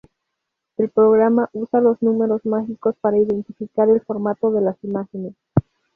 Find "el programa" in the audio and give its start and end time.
0.77-1.47